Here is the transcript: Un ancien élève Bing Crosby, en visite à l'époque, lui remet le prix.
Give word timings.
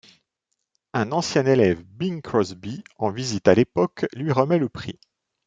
Un 0.95 1.11
ancien 1.11 1.45
élève 1.45 1.83
Bing 1.83 2.23
Crosby, 2.23 2.83
en 2.97 3.11
visite 3.11 3.47
à 3.47 3.53
l'époque, 3.53 4.07
lui 4.15 4.31
remet 4.31 4.57
le 4.57 4.67
prix. 4.67 4.97